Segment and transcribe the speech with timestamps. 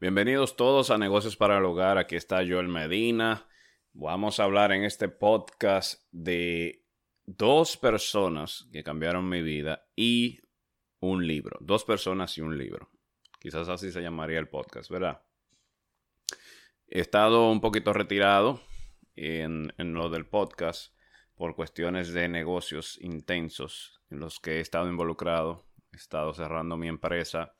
[0.00, 1.98] Bienvenidos todos a Negocios para el Hogar.
[1.98, 3.46] Aquí está Joel Medina.
[3.92, 6.84] Vamos a hablar en este podcast de
[7.24, 10.40] dos personas que cambiaron mi vida y
[10.98, 11.58] un libro.
[11.60, 12.90] Dos personas y un libro.
[13.38, 15.22] Quizás así se llamaría el podcast, ¿verdad?
[16.88, 18.60] He estado un poquito retirado
[19.14, 20.92] en, lo del podcast
[21.36, 25.64] por cuestiones de negocios intensos en los que he estado involucrado.
[25.92, 27.54] He estado cerrando mi empresa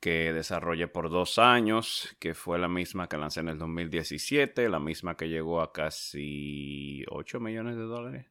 [0.00, 4.78] que desarrollé por dos años, que fue la misma que lancé en el 2017, la
[4.78, 8.26] misma que llegó a casi 8 millones de dólares.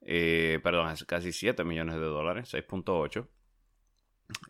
[0.00, 3.28] Eh, perdón, casi 7 millones de dólares, 6.8.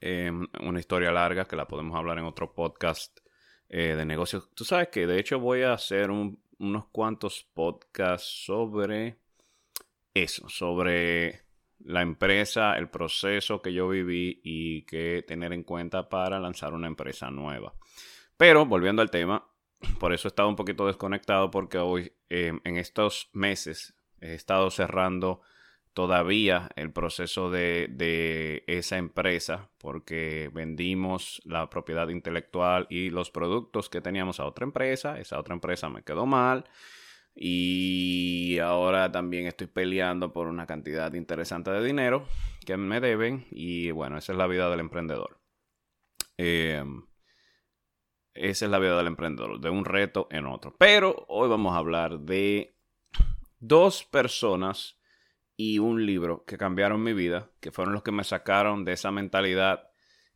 [0.01, 3.21] Em, una historia larga que la podemos hablar en otro podcast
[3.69, 4.51] eh, de negocios.
[4.55, 9.17] Tú sabes que de hecho voy a hacer unos cuantos podcasts sobre
[10.15, 11.42] eso, sobre
[11.85, 16.87] la empresa, el proceso que yo viví y que tener en cuenta para lanzar una
[16.87, 17.75] empresa nueva.
[18.37, 19.49] Pero volviendo al tema,
[20.01, 24.71] por eso he estado un poquito desconectado porque hoy em, en estos meses he estado
[24.71, 25.41] cerrando
[25.95, 33.91] todavía el proceso de, de, esa empresa porque vendimos la propiedad intelectual y los productos
[33.91, 35.19] que teníamos a otra empresa.
[35.19, 36.65] Esa otra empresa me quedó mal
[37.35, 42.27] y ahora también estoy peleando por una cantidad interesante de dinero
[42.67, 43.47] que me deben.
[43.51, 45.41] Y bueno, esa es la vida del emprendedor.
[46.37, 47.07] Em,
[48.35, 50.75] esa es la vida del emprendedor, de un reto en otro.
[50.79, 52.77] Pero hoy vamos a hablar de
[53.59, 54.99] dos personas
[55.57, 59.11] y un libro que cambiaron mi vida, que fueron los que me sacaron de esa
[59.11, 59.89] mentalidad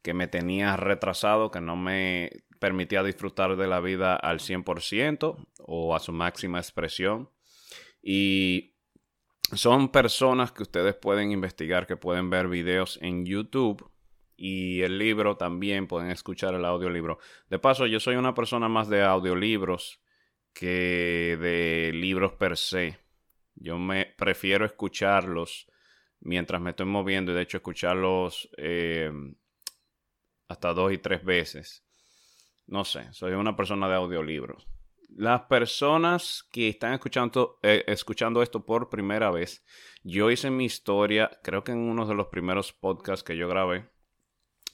[0.03, 5.95] que me tenía retrasado, que no me permitía disfrutar de la vida al 100% o
[5.95, 7.31] a su máxima expresión.
[8.03, 8.75] Y
[9.53, 13.91] son personas que ustedes pueden investigar, que pueden ver videos en YouTube.
[14.37, 17.19] Y el libro también pueden escuchar el audiolibro.
[17.49, 20.03] De paso, yo soy una persona más de audiolibros
[20.53, 22.99] que de libros per se.
[23.55, 25.66] Yo me prefiero escucharlos
[26.21, 29.11] mientras me estoy moviendo y de hecho escucharlos eh,
[30.49, 31.85] hasta dos y tres veces.
[32.66, 34.66] No sé, soy una persona de audiolibros.
[35.09, 39.65] Las personas que están escuchando, eh, escuchando esto por primera vez,
[40.03, 43.88] yo hice mi historia, creo que en uno de los primeros podcasts que yo grabé,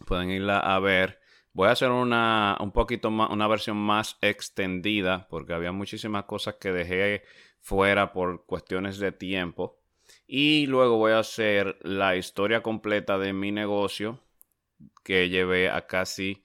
[0.07, 1.21] pueden irla a ver.
[1.53, 6.57] Voy a hacer una un poquito más, una versión más extendida, porque había muchísimas cosas
[6.57, 7.25] que dejé
[7.61, 9.79] fuera por cuestiones de tiempo.
[10.27, 14.21] Y luego voy a hacer la historia completa de mi negocio,
[15.05, 16.43] que llevé a casi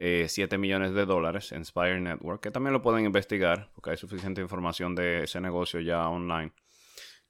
[0.00, 3.96] 7 eh, millones de dólares en Spire Network, que también lo pueden investigar, porque hay
[3.98, 6.52] suficiente información de ese negocio ya online.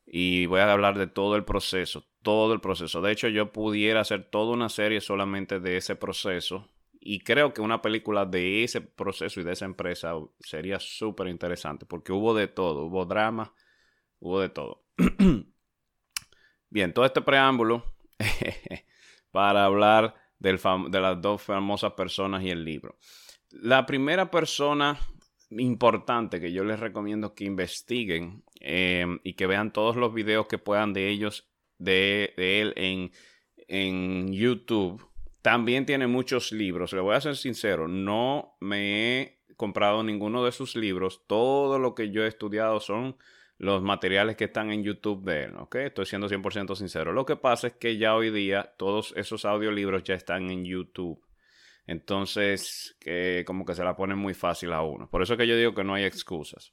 [0.06, 3.02] Y voy a hablar de todo el proceso, todo el proceso.
[3.02, 6.68] De hecho, yo pudiera hacer toda una serie solamente de ese proceso.
[7.00, 11.86] Y creo que una película de ese proceso y de esa empresa sería súper interesante,
[11.86, 13.52] porque hubo de todo, hubo drama,
[14.20, 14.84] hubo de todo.
[16.70, 17.84] Bien, todo este preámbulo
[19.32, 22.96] para hablar de las dos famosas personas y el libro.
[23.50, 24.98] La primera persona
[25.50, 30.58] importante que yo les recomiendo que investiguen eh, y que vean todos los videos que
[30.58, 33.12] puedan de ellos, de, él en,
[33.68, 35.04] en YouTube.
[35.42, 36.92] También tiene muchos libros.
[36.92, 41.24] Le voy a ser sincero, no me he comprado ninguno de sus libros.
[41.26, 43.16] Todo lo que yo he estudiado son
[43.60, 45.74] los materiales que están en YouTube de él, ¿ok?
[45.76, 47.12] Estoy siendo 100% sincero.
[47.12, 51.22] Lo que pasa es que ya hoy día todos esos audiolibros ya están en YouTube.
[51.86, 52.96] Entonces,
[53.44, 55.10] como que se la ponen muy fácil a uno.
[55.10, 56.72] Por eso que yo digo que no hay excusas.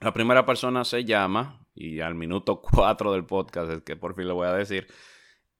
[0.00, 4.26] La primera persona se llama, y al minuto 4 del podcast es que por fin
[4.26, 4.86] lo voy a decir,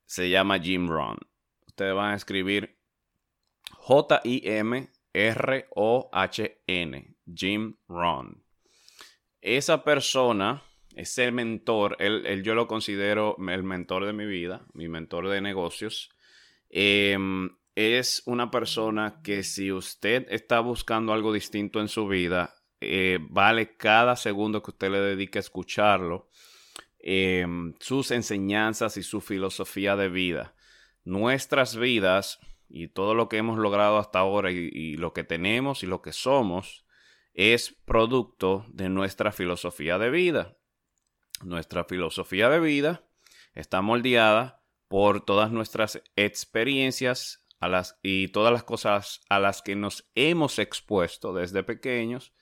[0.07, 1.19] se llama Jim Ron.
[1.67, 2.79] Ustedes van a escribir
[3.73, 4.87] J-I-M-R-O-H-N,
[7.35, 8.46] Jim Ron
[9.41, 10.63] esa persona,
[10.95, 16.11] ese mentor, él, yo lo considero el mentor de mi vida, mi mentor de negocios,
[16.71, 23.19] em, es una persona que si usted está buscando algo distinto en su vida, eh,
[23.21, 26.31] vale cada segundo que usted le dedique a escucharlo,
[26.99, 30.55] em, sus enseñanzas y su filosofía de vida.
[31.05, 35.87] Nuestras vidas y todo lo que hemos logrado hasta ahora y lo que tenemos y
[35.87, 36.86] lo que somos
[37.37, 40.57] es producto de nuestra filosofía de vida.
[41.43, 43.05] Nuestra filosofía de vida
[43.55, 49.77] está moldeada por todas nuestras experiencias a las, y todas las cosas a las que
[49.77, 52.33] nos hemos expuesto desde pequeños,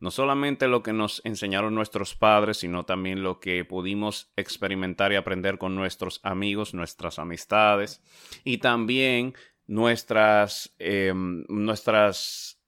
[0.00, 5.16] no solamente lo que nos enseñaron nuestros padres, sino también lo que pudimos experimentar y
[5.16, 8.02] aprender con nuestros amigos, nuestras amistades,
[8.44, 9.34] y también
[9.66, 12.61] nuestras, em, nuestras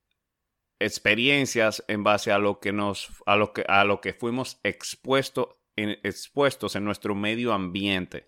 [0.78, 5.48] experiencias en base a lo que nos, a lo que, a lo que fuimos expuestos
[5.76, 8.24] en, expuestos en nuestro medio ambiente.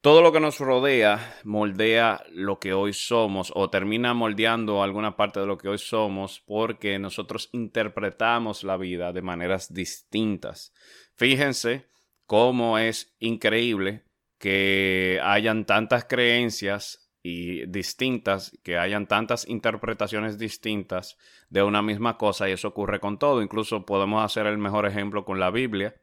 [0.00, 5.40] Todo lo que nos rodea moldea lo que hoy somos o termina moldeando alguna parte
[5.40, 10.74] de lo que hoy somos porque nosotros interpretamos la vida de maneras distintas.
[11.14, 11.86] Fíjense
[12.26, 14.04] cómo es increíble
[14.38, 21.16] que hayan tantas creencias y distintas, que hayan tantas interpretaciones distintas
[21.48, 23.40] de una misma cosa y eso ocurre con todo.
[23.40, 25.94] Incluso podemos hacer el mejor ejemplo con la Biblia,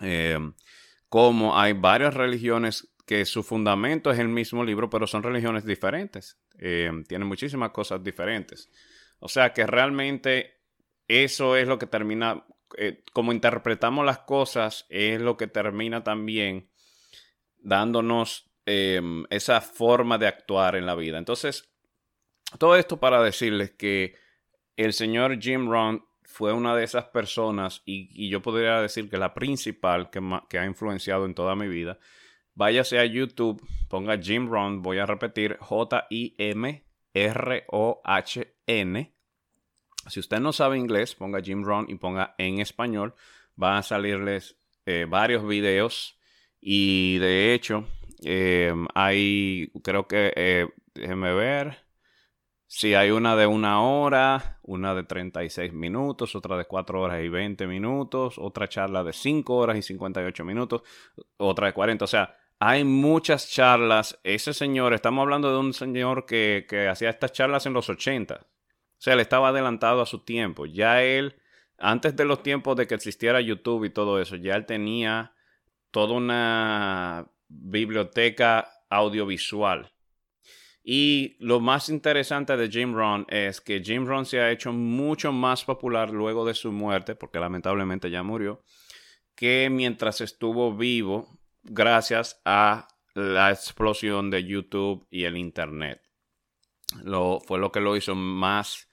[0.00, 0.38] eh,
[1.10, 6.38] como hay varias religiones que su fundamento es el mismo libro, pero son religiones diferentes.
[6.58, 8.70] Eh, tienen muchísimas cosas diferentes.
[9.18, 10.62] O sea que realmente
[11.08, 12.46] eso es lo que termina,
[12.78, 16.70] eh, como interpretamos las cosas, es lo que termina también
[17.58, 21.16] dándonos Em, esa forma de actuar en la vida.
[21.16, 21.72] Entonces,
[22.58, 24.14] todo esto para decirles que
[24.76, 29.32] el señor Jim Rohn fue una de esas personas y, yo podría decir que la
[29.32, 31.98] principal que, ha influenciado en toda mi vida.
[32.52, 36.84] Váyase a YouTube, ponga Jim Rohn, voy a repetir J-I-M-R-O-H-N.
[40.08, 43.14] Si usted no sabe inglés, ponga Jim Rohn y ponga en español.
[43.56, 46.18] Van a salirles eh, varios videos
[46.60, 47.88] y de hecho
[48.24, 51.88] eh, hay, creo que, eh, déjeme ver.
[52.66, 57.28] Si hay una de una hora, una de 36 minutos, otra de 4 horas y
[57.28, 60.82] 20 minutos, otra charla de 5 horas y 58 minutos,
[61.38, 62.04] otra de 40.
[62.04, 64.18] O sea, hay muchas charlas.
[64.22, 68.34] Ese señor, estamos hablando de un señor que, que hacía estas charlas en los 80.
[68.34, 70.66] O sea, él estaba adelantado a su tiempo.
[70.66, 71.36] Ya él,
[71.78, 75.32] antes de los tiempos de que existiera YouTube y todo eso, ya él tenía
[75.90, 79.92] toda una biblioteca audiovisual.
[80.82, 85.32] Y lo más interesante de Jim Rohn es que Jim Rohn se ha hecho mucho
[85.32, 88.62] más popular luego de su muerte, porque lamentablemente ya murió,
[89.34, 96.00] que mientras estuvo vivo gracias a la explosión de YouTube y el Internet.
[97.04, 98.88] Lo, fue lo que lo hizo más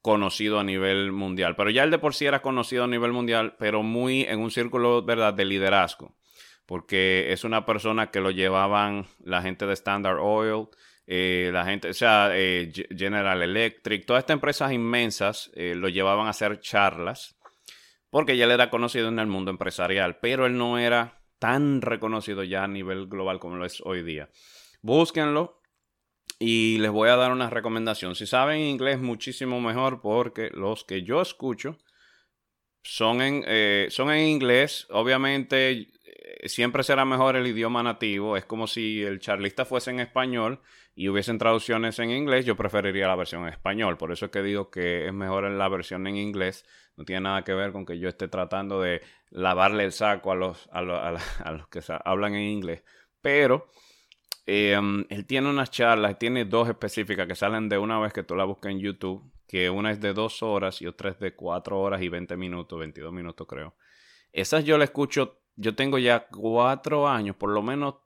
[0.00, 1.54] conocido a nivel mundial.
[1.54, 4.50] Pero ya el de por sí era conocido a nivel mundial, pero muy en un
[4.50, 5.34] círculo ¿verdad?
[5.34, 6.16] de liderazgo
[6.66, 10.68] porque es una persona que lo llevaban la gente de Standard Oil,
[11.06, 16.26] eh, la gente, o sea, eh, General Electric, todas estas empresas inmensas eh, lo llevaban
[16.26, 17.36] a hacer charlas,
[18.10, 22.42] porque ya él era conocido en el mundo empresarial, pero él no era tan reconocido
[22.42, 24.28] ya a nivel global como lo es hoy día.
[24.82, 25.62] Búsquenlo
[26.40, 28.16] y les voy a dar una recomendación.
[28.16, 31.78] Si saben inglés, muchísimo mejor, porque los que yo escucho
[32.82, 34.86] son en, son en inglés.
[34.90, 35.88] Obviamente
[36.44, 38.36] siempre será mejor el idioma nativo.
[38.36, 40.60] Es como si el charlista fuese en español
[40.94, 42.44] y hubiesen traducciones en inglés.
[42.44, 43.96] Yo preferiría la versión en español.
[43.96, 46.64] Por eso es que digo que es mejor la versión en inglés.
[46.96, 50.34] No tiene nada que ver con que yo esté tratando de lavarle el saco a
[50.34, 50.82] los, a
[51.52, 52.82] los, que hablan en inglés.
[53.20, 53.68] Pero
[54.46, 58.34] em, él tiene unas charlas, tiene dos específicas que salen de una vez que tú
[58.36, 59.30] la buscas en YouTube.
[59.46, 62.80] Que una es de dos horas y otra es de cuatro horas y veinte minutos,
[62.80, 63.76] veintidós minutos creo.
[64.32, 67.96] Esas yo la escucho yo tengo ya cuatro años, por lo menos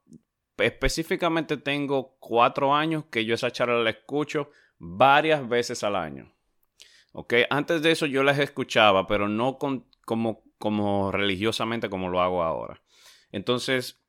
[0.57, 6.33] específicamente tengo cuatro años que yo esa charla la escucho varias veces al año.
[7.13, 7.35] ¿Ok?
[7.51, 12.43] Antes de eso yo las escuchaba, pero no con, como, como religiosamente como lo hago
[12.43, 12.81] ahora.
[13.33, 14.01] Entonces,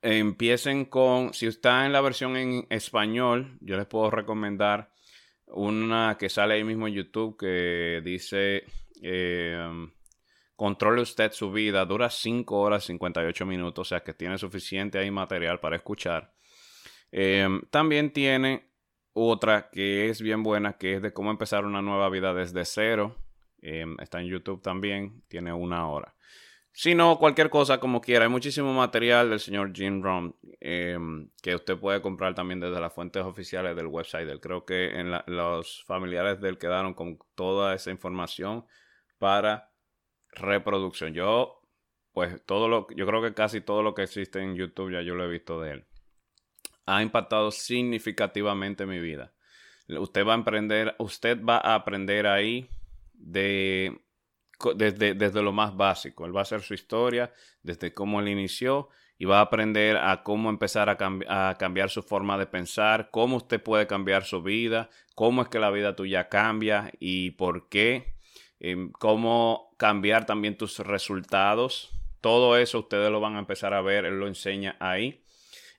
[0.00, 4.90] empiecen con, si está en la versión en español, yo les puedo recomendar
[5.46, 8.64] una que sale ahí mismo en YouTube que dice...
[9.02, 9.90] Eh,
[10.56, 15.10] Controle usted su vida, dura 5 horas 58 minutos, o sea que tiene suficiente ahí
[15.10, 16.32] material para escuchar.
[17.10, 18.70] Em, también tiene
[19.12, 23.16] otra que es bien buena, que es de cómo empezar una nueva vida desde cero.
[23.62, 26.14] Em, está en YouTube también, tiene una hora.
[26.76, 28.24] Si no, cualquier cosa como quiera.
[28.24, 32.92] Hay muchísimo material del señor Jim Rohn em, que usted puede comprar también desde las
[32.92, 34.28] fuentes oficiales del website.
[34.28, 34.40] Él.
[34.40, 38.66] Creo que en los familiares de él quedaron con toda esa información
[39.18, 39.70] para
[40.34, 41.14] reproducción.
[41.14, 41.60] Yo,
[42.12, 45.14] pues todo lo, yo creo que casi todo lo que existe en YouTube ya yo
[45.14, 45.84] lo he visto de él.
[46.86, 49.32] Ha impactado significativamente mi vida.
[49.88, 52.68] Usted va a aprender, usted va a aprender ahí
[53.14, 54.00] de
[54.74, 56.24] desde, desde lo más básico.
[56.24, 58.88] Él va a hacer su historia, desde cómo él inició
[59.18, 60.96] y va a aprender a cómo empezar a,
[61.28, 65.58] a, cambiar su forma de pensar, cómo usted puede cambiar su vida, cómo es que
[65.58, 68.13] la vida tuya cambia y por qué
[68.98, 71.90] Cómo cambiar también tus resultados.
[72.20, 75.22] Todo eso ustedes lo van a empezar a ver, él lo enseña ahí.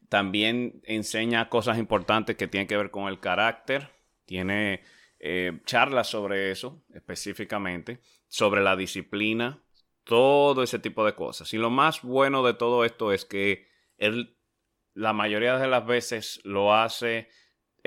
[0.10, 3.90] También enseña cosas importantes que tienen que ver con el carácter.
[4.26, 4.84] Tiene
[5.20, 9.64] eh, charlas sobre eso específicamente, sobre la disciplina,
[10.04, 11.54] todo ese tipo de cosas.
[11.54, 14.36] Y lo más bueno de todo esto es que él
[14.96, 17.30] la mayoría de las veces lo hace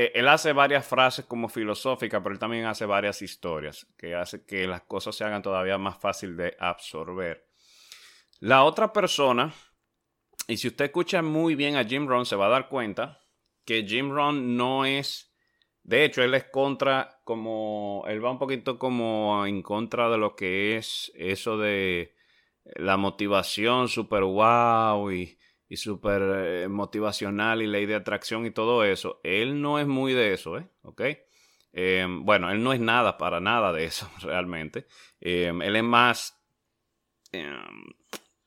[0.01, 4.47] eh, él hace varias frases como filosóficas, pero él también hace varias historias que hace
[4.47, 7.49] que las cosas se hagan todavía más fácil de absorber.
[8.39, 9.53] La otra persona,
[10.47, 13.19] y si usted escucha muy bien a Jim Rohn, se va a dar cuenta
[13.65, 15.35] que Jim Rohn no es,
[15.83, 20.37] de hecho, él es contra, como, él va un poquito como en contra de lo
[20.37, 22.15] que es eso de
[22.77, 28.85] la motivación super wow y y súper eh, motivacional y ley de atracción y todo
[28.85, 29.21] eso.
[29.23, 30.69] Él no es muy de eso, ¿eh?
[30.83, 31.03] ¿Ok?
[31.73, 34.87] Em, bueno, él no es nada para nada de eso realmente.
[35.21, 36.43] Em, él es más,
[37.33, 37.85] em,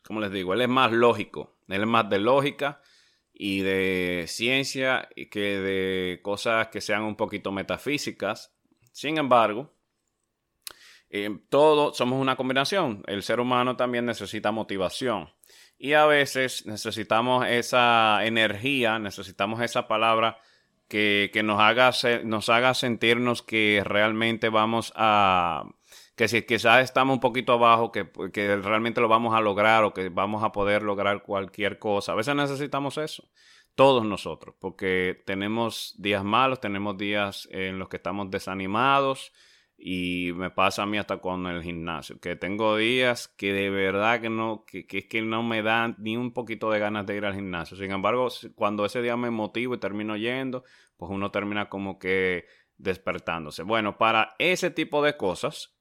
[0.04, 0.54] ¿cómo les digo?
[0.54, 1.58] Él es más lógico.
[1.68, 2.82] Él es más de lógica
[3.34, 8.54] y de ciencia que de cosas que sean un poquito metafísicas.
[8.92, 9.74] Sin embargo,
[11.50, 13.04] todos somos una combinación.
[13.08, 15.30] El ser humano también necesita motivación.
[15.84, 20.38] Y a veces necesitamos esa energía, necesitamos esa palabra
[20.88, 21.90] que, nos, haga,
[22.24, 25.66] nos haga sentirnos que realmente vamos a,
[26.16, 29.92] que si quizás estamos un poquito abajo, que, que, realmente lo vamos a lograr o
[29.92, 32.12] que vamos a poder lograr cualquier cosa.
[32.12, 33.28] A veces necesitamos eso,
[33.74, 39.34] todos nosotros, porque tenemos días malos, tenemos días en los que estamos desanimados,
[39.84, 44.22] y me pasa a mí hasta con el gimnasio, que tengo días que de verdad
[44.22, 47.26] que no, que, que, que no me dan ni un poquito de ganas de ir
[47.26, 47.76] al gimnasio.
[47.76, 50.64] Sin embargo, cuando ese día me motivo y termino yendo,
[50.98, 52.46] pues uno termina como que
[52.78, 53.64] despertándose.
[53.64, 55.76] Bueno, para ese tipo de cosas,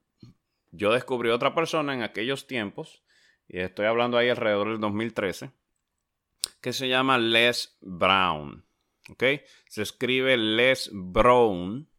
[0.71, 3.05] yo descubrí otra persona en aquellos tiempos,
[3.49, 5.51] y estoy hablando ahí alrededor del 2013,
[6.63, 8.65] que se llama Les Brown.
[9.11, 9.25] ¿Ok?
[9.69, 11.91] Se escribe Les Brown,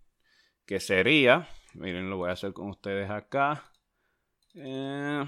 [0.66, 3.64] que sería Miren, lo voy a hacer con ustedes acá.
[4.56, 5.26] Eh,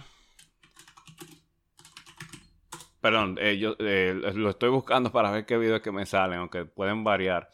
[2.99, 6.65] perdón, eh, yo eh, lo estoy buscando para ver qué videos que me salen, aunque
[6.65, 7.49] pueden variar.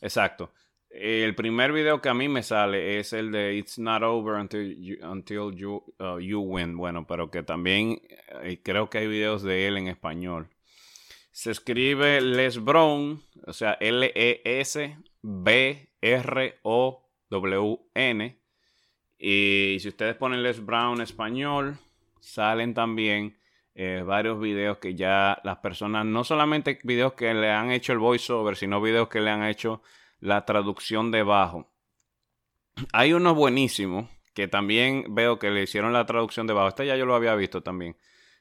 [0.00, 0.52] Exacto.
[0.90, 4.76] El primer video que a mí me sale es el de It's Not Over Until
[4.80, 6.76] You, until you, uh, you Win.
[6.76, 8.00] Bueno, pero que también
[8.62, 10.50] creo que hay videos de él en español.
[11.32, 15.04] Se escribe Les Brown, o sea, L-E-S-B-R-O
[17.30, 18.38] WN.
[19.18, 21.78] Y si ustedes ponen Les Brown español,
[22.20, 23.38] salen también
[23.74, 27.98] eh, varios videos que ya las personas, no solamente videos que le han hecho el
[27.98, 29.82] voiceover, sino videos que le han hecho
[30.20, 31.72] la traducción debajo.
[32.92, 36.68] Hay uno buenísimo que también veo que le hicieron la traducción debajo.
[36.68, 37.96] Este ya yo lo había visto también.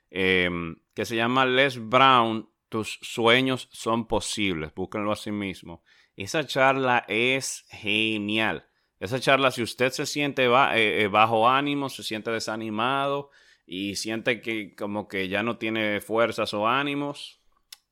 [0.09, 4.73] Em, que se llama Les Brown, tus sueños son posibles.
[4.73, 5.83] Búsquenlo a sí mismo.
[6.15, 8.67] Esa charla es genial.
[9.03, 13.31] Esa charla, si usted se siente eh, eh, bajo ánimo, se siente desanimado
[13.65, 17.41] y siente que como que ya no tiene fuerzas o ánimos,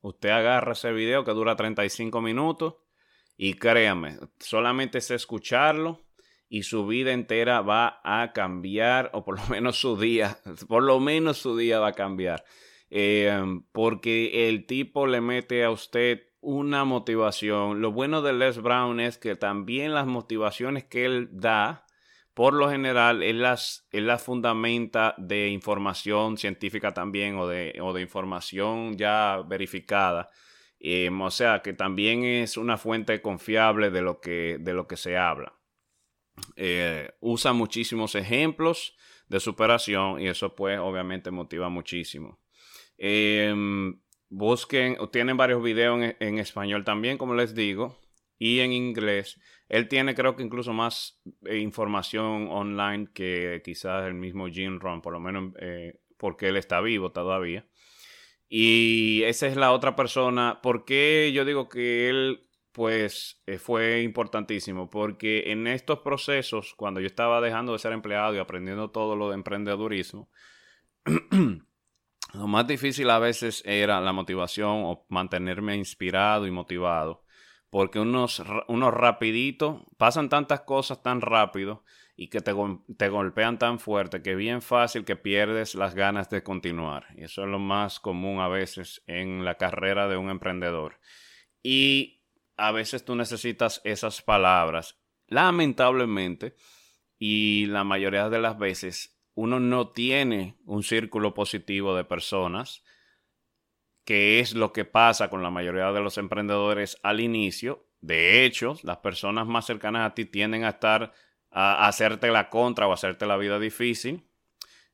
[0.00, 2.76] usted agarra ese video que dura 35 minutos
[3.36, 6.00] y créame, solamente es escucharlo
[6.48, 10.98] y su vida entera va a cambiar, o por lo menos su día, por lo
[10.98, 12.42] menos su día va a cambiar.
[12.88, 13.38] Eh,
[13.72, 17.80] porque el tipo le mete a usted una motivación.
[17.80, 21.86] Lo bueno de Les Brown es que también las motivaciones que él da,
[22.34, 28.02] por lo general, él las, las fundamenta de información científica también o de, o de
[28.02, 30.30] información ya verificada.
[30.80, 34.96] Em, o sea que también es una fuente confiable de lo que, de lo que
[34.96, 35.54] se habla.
[36.56, 38.96] Eh, usa muchísimos ejemplos
[39.28, 42.40] de superación y eso pues obviamente motiva muchísimo.
[42.98, 44.00] Em,
[44.34, 48.00] Busquen, tienen varios videos en, español también, como les digo,
[48.38, 49.38] y en inglés.
[49.68, 55.02] Él tiene, creo que incluso más eh, información online que quizás el mismo Jim Ron,
[55.02, 57.66] por lo menos eh, porque él está vivo todavía.
[58.48, 60.60] Y esa es la otra persona.
[60.62, 64.88] ¿Por qué yo digo que él, pues, eh, fue importantísimo?
[64.88, 69.28] Porque en estos procesos, cuando yo estaba dejando de ser empleado y aprendiendo todo lo
[69.28, 70.30] de emprendedurismo,
[72.34, 77.24] Lo más difícil a veces era la motivación o mantenerme inspirado y motivado.
[77.68, 81.84] Porque unos, unos rapidito, pasan tantas cosas tan rápido
[82.16, 82.54] y que te,
[82.96, 87.06] te golpean tan fuerte que bien fácil que pierdes las ganas de continuar.
[87.16, 91.00] Y eso es lo más común a veces en la carrera de un emprendedor.
[91.62, 92.22] Y
[92.56, 94.98] a veces tú necesitas esas palabras.
[95.26, 96.54] Lamentablemente,
[97.18, 102.82] y la mayoría de las veces uno no tiene un círculo positivo de personas
[104.04, 107.86] que es lo que pasa con la mayoría de los emprendedores al inicio.
[108.00, 111.12] De hecho, las personas más cercanas a ti tienden a estar
[111.50, 114.24] a hacerte la contra o hacerte la vida difícil.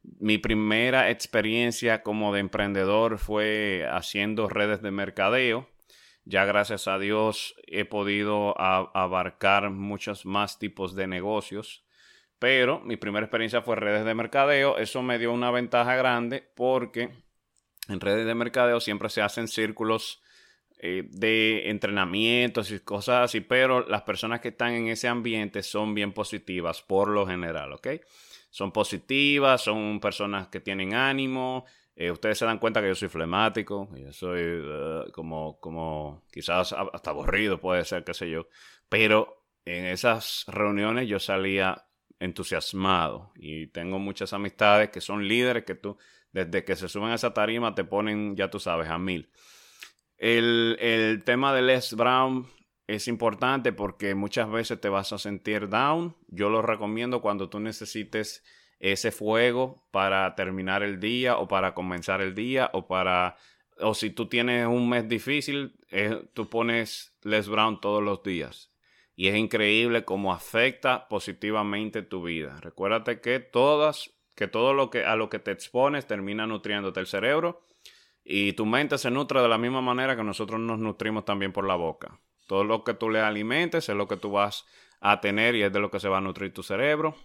[0.03, 5.69] Mi primera experiencia como de emprendedor fue haciendo redes de mercadeo.
[6.25, 11.85] Ya gracias a Dios he podido abarcar muchos más tipos de negocios.
[12.39, 14.79] Pero mi primera experiencia fue redes de mercadeo.
[14.79, 17.11] Eso me dio una ventaja grande porque
[17.89, 20.23] en redes de mercadeo siempre se hacen círculos
[20.81, 25.93] eh, de entrenamientos y cosas así, pero las personas que están en ese ambiente son
[25.93, 27.89] bien positivas por lo general, ¿ok?
[28.51, 31.65] Son positivas, son personas que tienen ánimo.
[31.97, 36.73] Eh, ustedes se dan cuenta que yo soy flemático, yo soy uh, como, como quizás
[36.73, 38.47] hasta aburrido, puede ser, qué sé yo,
[38.89, 41.88] pero en esas reuniones yo salía
[42.21, 45.97] entusiasmado y tengo muchas amistades que son líderes que tú
[46.33, 49.31] desde que se suben a esa tarima te ponen, ya tú sabes, a mil.
[50.17, 52.47] El, tema de Les Brown
[52.87, 56.17] es importante porque muchas veces te vas a sentir down.
[56.29, 58.45] Yo lo recomiendo cuando tú necesites
[58.81, 63.37] ese fuego para terminar el día o para comenzar el día o para
[63.81, 68.73] o si tú tienes un mes difícil, eh, tú pones Les Brown todos los días.
[69.19, 72.61] Y es increíble cómo afecta positivamente tu vida.
[72.61, 77.09] Recuérdate que todas que todo lo que a lo que te expones termina nutriéndote el
[77.09, 77.65] cerebro
[78.23, 81.67] y tu mente se nutre de la misma manera que nosotros nos nutrimos también por
[81.67, 82.21] la boca.
[82.47, 84.65] Todo lo que tú le alimentes es lo que tú vas
[85.01, 87.17] a tener y es de lo que se va a nutrir tu cerebro,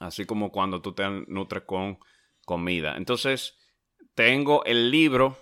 [0.00, 2.00] así como cuando tú te nutres con
[2.44, 2.96] comida.
[2.96, 3.56] Entonces,
[4.16, 5.38] tengo el libro.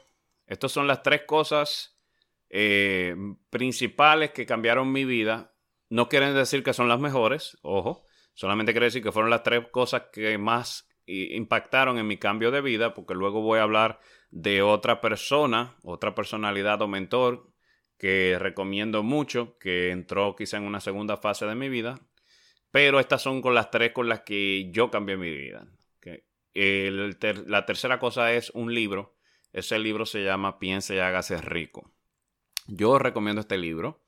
[0.47, 1.99] Estas son las tres cosas
[2.51, 3.17] eh,
[3.49, 5.54] principales que cambiaron mi vida.
[5.89, 9.65] No quieren decir que son las mejores, ojo, Solamente quiero decir que fueron las tres
[9.71, 14.01] cosas que más impactaron en mi cambio de vida, porque luego voy a hablar
[14.31, 17.53] de otra persona, otra personalidad o mentor
[17.97, 22.01] que recomiendo mucho, que entró quizá en una segunda fase de mi vida,
[22.73, 25.69] pero estas son con las tres con las que yo cambié mi vida.
[26.55, 29.17] la tercera cosa es un libro,
[29.53, 31.93] ese libro se llama Piense y hágase rico.
[32.67, 34.05] Yo recomiendo este libro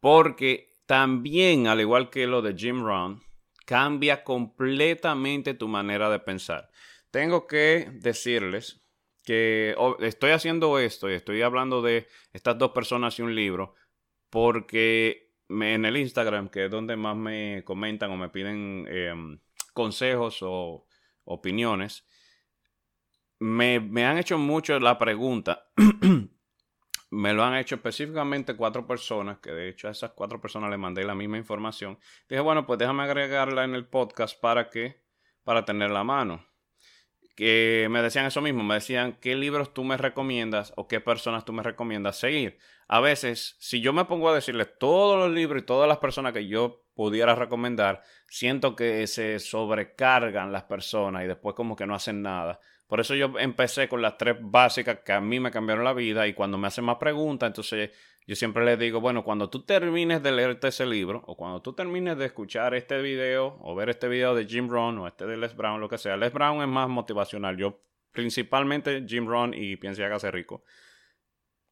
[0.00, 3.22] porque también, al igual que lo de Jim Rohn,
[3.66, 6.70] cambia completamente tu manera de pensar.
[7.10, 8.80] Tengo que decirles
[9.22, 13.74] que estoy haciendo esto y estoy hablando de estas dos personas y un libro
[14.30, 19.40] porque en el Instagram, que es donde más me comentan o me piden em,
[19.74, 20.86] consejos o
[21.24, 22.06] opiniones,
[23.40, 25.68] me, me han hecho mucho la pregunta
[27.10, 30.78] me lo han hecho específicamente cuatro personas, que de hecho a esas cuatro personas les
[30.78, 31.98] mandé la misma información.
[32.28, 35.00] Dije, bueno, pues déjame agregarla en el podcast para que,
[35.44, 36.44] para tener la mano.
[37.34, 41.44] Que me decían eso mismo, me decían qué libros tú me recomiendas o qué personas
[41.44, 42.58] tú me recomiendas seguir.
[42.88, 46.32] A veces, si yo me pongo a decirles todos los libros y todas las personas
[46.32, 51.94] que yo pudiera recomendar, siento que se sobrecargan las personas y después como que no
[51.94, 52.58] hacen nada.
[52.88, 56.26] Por eso yo empecé con las tres básicas que a mí me cambiaron la vida
[56.26, 57.90] y cuando me hacen más preguntas, entonces
[58.26, 61.74] yo siempre les digo, bueno, cuando tú termines de leerte ese libro o cuando tú
[61.74, 65.36] termines de escuchar este video o ver este video de Jim Rohn o este de
[65.36, 67.58] Les Brown, lo que sea, Les Brown es más motivacional.
[67.58, 67.78] Yo
[68.10, 70.64] principalmente Jim Rohn y Piensa y hágase rico.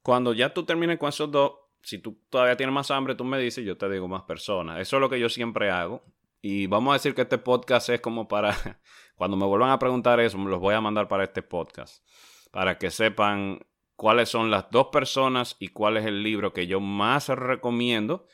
[0.02, 1.52] Cuando ya tú termines con esos dos,
[1.82, 4.80] si tú todavía tienes más hambre, tú me dices, yo te digo más personas.
[4.80, 6.04] Eso es lo que yo siempre hago.
[6.48, 8.54] Y vamos a decir que este podcast es como para,
[9.16, 12.06] cuando me vuelvan a preguntar eso, me los voy a mandar para este podcast,
[12.52, 16.78] para que sepan cuáles son las dos personas y cuál es el libro que yo
[16.78, 18.28] más recomiendo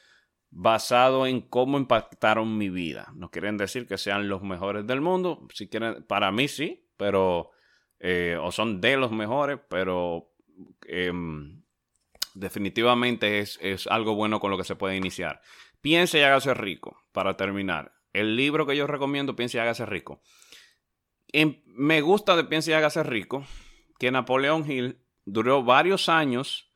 [0.51, 3.11] basado en cómo impactaron mi vida.
[3.15, 7.53] No quieren decir que sean los mejores del mundo, si quieren, para mí sí, pero,
[7.99, 10.35] eh, o son de los mejores, pero
[10.83, 11.63] em,
[12.35, 15.41] definitivamente es, es algo bueno con lo que se puede iniciar.
[15.81, 18.02] Piense y hágase rico, para terminar.
[18.13, 20.23] El libro que yo recomiendo, Piense y hágase rico.
[21.67, 23.45] me gusta de Piense y hágase rico
[23.99, 26.73] que Napoleón Hill duró varios años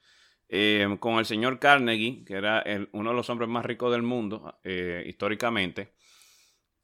[0.49, 4.59] eh, con el señor Carnegie, que era uno de los hombres más ricos del mundo
[4.63, 5.93] eh, históricamente.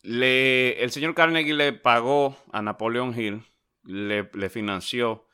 [0.02, 3.44] el señor Carnegie le pagó a Napoleón Hill,
[3.84, 5.28] le, financió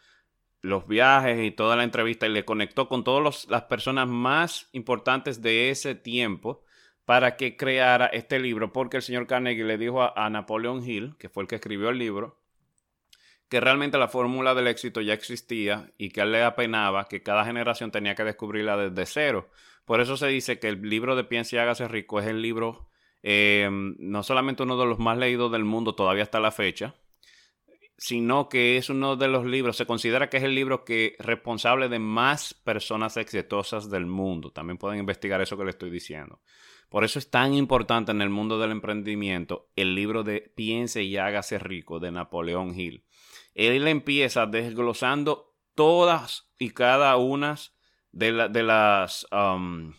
[0.61, 5.41] los viajes y toda la entrevista y le conectó con todas las personas más importantes
[5.41, 6.65] de ese tiempo
[7.09, 11.31] para que creara este libro, porque el señor Carnegie le dijo a, Napoleon Hill, que
[11.31, 12.39] fue el que escribió el libro,
[13.49, 17.23] que realmente la fórmula del éxito ya existía y que a él le apenaba que
[17.23, 19.49] cada generación tenía que descubrirla desde cero.
[19.87, 22.91] Por eso se dice que el libro de Piensa y hágase rico es el libro,
[23.23, 26.95] eh, no solamente uno de los más leídos del mundo todavía hasta la fecha,
[27.97, 31.89] sino que es uno de los libros, se considera que es el libro que responsable
[31.89, 34.51] de más personas exitosas del mundo.
[34.51, 36.39] También pueden investigar eso que le estoy diciendo.
[36.89, 41.17] Por eso es tan importante en el mundo del emprendimiento el libro de Piense y
[41.19, 43.05] hágase rico de Napoleón Hill.
[43.55, 47.57] Él empieza desglosando todas y cada una
[48.11, 49.27] de, las...
[49.31, 49.95] Um,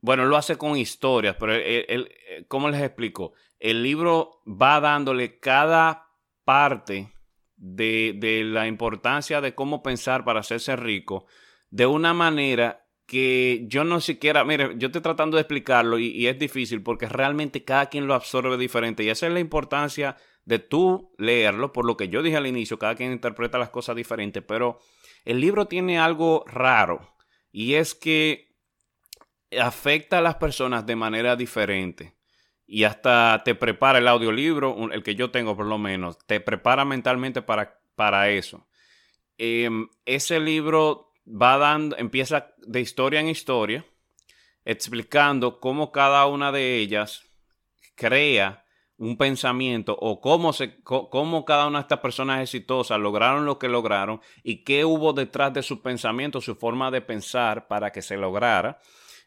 [0.00, 2.12] bueno, lo hace con historias, pero él,
[2.48, 3.32] ¿cómo les explico?
[3.58, 6.08] El libro va dándole cada
[6.44, 7.12] parte
[7.56, 11.26] de, de la importancia de cómo pensar para hacerse rico
[11.70, 12.81] de una manera
[13.12, 17.62] que yo no siquiera, mire, yo estoy tratando de explicarlo y, es difícil porque realmente
[17.62, 21.98] cada quien lo absorbe diferente y esa es la importancia de tú leerlo, por lo
[21.98, 24.78] que yo dije al inicio, cada quien interpreta las cosas diferentes, pero
[25.26, 27.14] el libro tiene algo raro
[27.50, 28.56] y es que
[29.60, 32.16] afecta a las personas de manera diferente
[32.66, 36.86] y hasta te prepara el audiolibro, el que yo tengo por lo menos, te prepara
[36.86, 38.66] mentalmente para, para eso.
[39.36, 43.86] Em, ese libro va dando, empieza de historia en historia,
[44.64, 47.22] explicando cómo cada una de ellas
[47.94, 48.64] crea
[48.96, 53.68] un pensamiento o cómo, se, cómo cada una de estas personas exitosas lograron lo que
[53.68, 58.16] lograron y qué hubo detrás de su pensamiento, su forma de pensar para que se
[58.16, 58.78] lograra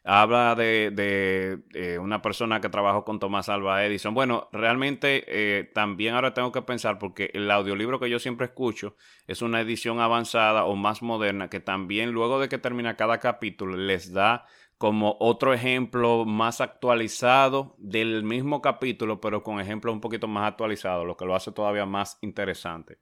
[0.05, 4.13] habla de, una persona que trabajó con Tomás Alba Edison.
[4.13, 8.95] Bueno, realmente eh, también ahora tengo que pensar porque el audiolibro que yo siempre escucho
[9.25, 13.75] es una edición avanzada o más moderna que también luego de que termina cada capítulo
[13.75, 14.45] les da
[14.77, 21.07] como otro ejemplo más actualizado del mismo capítulo, pero con ejemplos un poquito más actualizados,
[21.07, 22.99] lo que lo hace todavía más interesante.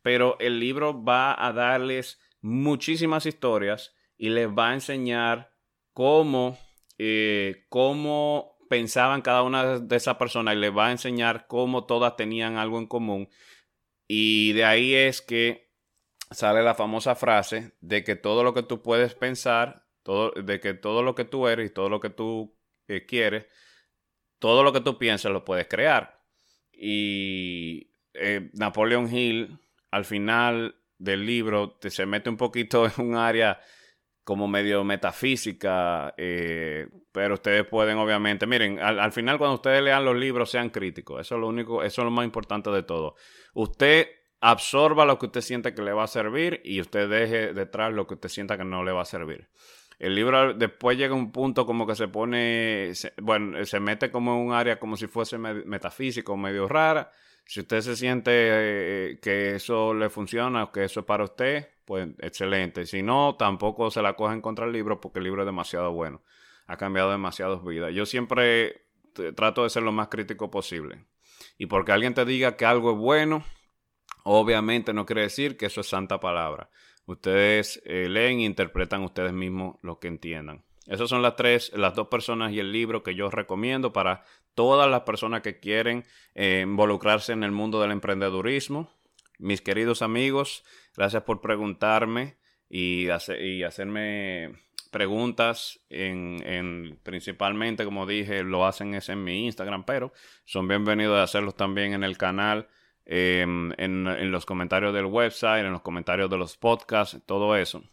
[0.00, 5.57] Pero el libro va a darles muchísimas historias y les va a enseñar
[6.98, 12.16] eh, cómo, pensaban cada una de esas personas y les va a enseñar cómo todas
[12.16, 13.28] tenían algo en común.
[14.06, 15.72] Y de ahí es que
[16.30, 20.74] sale la famosa frase de que todo lo que tú puedes pensar, todo, de que
[20.74, 22.56] todo lo que tú eres y todo lo que tú
[22.86, 23.46] eh, quieres,
[24.38, 26.22] todo lo que tú piensas lo puedes crear.
[26.72, 29.58] Y eh, Napoleon Hill,
[29.90, 33.60] al final del libro, te, se mete un poquito en un área
[34.28, 40.14] como medio metafísica, eh, pero ustedes pueden obviamente, miren, al, final cuando ustedes lean los
[40.14, 43.14] libros sean críticos, eso es lo único, eso es lo más importante de todo.
[43.54, 44.08] Usted
[44.42, 48.06] absorba lo que usted siente que le va a servir y usted deje detrás lo
[48.06, 49.48] que usted sienta que no le va a servir.
[49.98, 54.34] El libro después llega a un punto como que se pone, bueno, se mete como
[54.34, 57.10] en un área como si fuese metafísico, medio rara.
[57.48, 62.06] Si usted se siente eh, que eso le funciona que eso es para usted, pues
[62.18, 62.84] excelente.
[62.84, 66.22] Si no, tampoco se la cogen contra el libro porque el libro es demasiado bueno.
[66.66, 67.94] Ha cambiado demasiadas vidas.
[67.94, 68.84] Yo siempre
[69.34, 71.06] trato de ser lo más crítico posible.
[71.56, 73.42] Y porque alguien te diga que algo es bueno,
[74.24, 76.68] obviamente no quiere decir que eso es santa palabra.
[77.06, 80.66] Ustedes eh, leen e interpretan ustedes mismos lo que entiendan.
[80.88, 84.24] Esas son las tres, las dos personas y el libro que yo recomiendo para
[84.54, 88.90] todas las personas que quieren eh, involucrarse en el mundo del emprendedurismo
[89.38, 90.64] mis queridos amigos,
[90.96, 92.36] gracias por preguntarme
[92.68, 94.52] y, hacerme
[94.90, 100.12] preguntas en, principalmente, como dije, lo hacen es en mi Instagram, pero
[100.44, 102.68] son bienvenidos a hacerlos también en el canal,
[103.06, 107.84] em, en, los comentarios del website, en los comentarios de los podcasts, todo eso.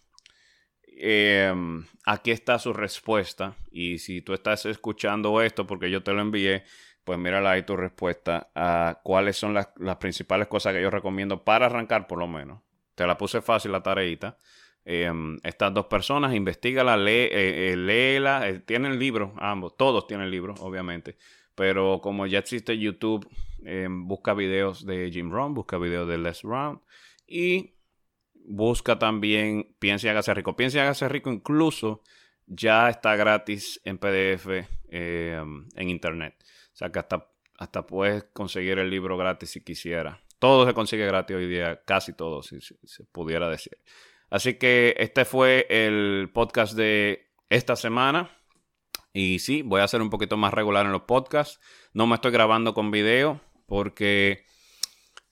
[0.97, 6.21] Em, aquí está su respuesta y si tú estás escuchando esto porque yo te lo
[6.21, 6.63] envié,
[7.03, 9.67] pues mírala ahí tu respuesta a cuáles son las,
[9.99, 12.61] principales cosas que yo recomiendo para arrancar por lo menos.
[12.95, 14.37] Te la puse fácil la tareita.
[14.85, 20.31] Em, estas dos personas, investigala, lee, eh, eh, léela, eh, tienen libros, ambos, todos tienen
[20.31, 21.17] libros, obviamente.
[21.55, 23.27] Pero como ya existe YouTube,
[23.65, 26.81] em, busca videos de Jim Rohn, busca videos de Les Brown
[27.27, 27.74] y
[28.47, 30.55] busca también Piensa y hágase rico.
[30.55, 32.01] Piensa y hágase rico incluso
[32.47, 34.47] ya está gratis en PDF
[34.89, 36.35] em, en internet.
[36.73, 37.27] O sea que hasta,
[37.57, 40.21] hasta puedes conseguir el libro gratis si quisiera.
[40.39, 43.77] Todo se consigue gratis hoy día, casi todo, si, se pudiera decir.
[44.29, 48.31] Así que este fue el podcast de esta semana.
[49.13, 51.59] Y sí, voy a ser un poquito más regular en los podcasts.
[51.93, 54.45] No me estoy grabando con video porque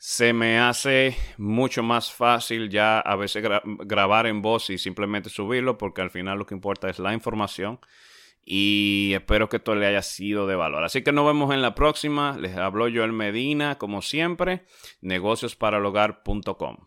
[0.05, 5.77] se me hace mucho más fácil ya a veces grabar en voz y simplemente subirlo
[5.77, 7.79] porque al final lo que importa es la información
[8.43, 10.83] y espero que esto le haya sido de valor.
[10.83, 12.35] Así que nos vemos en la próxima.
[12.37, 14.65] Les habló Joel Medina, como siempre,
[14.99, 16.79] negociosparalhogar.com.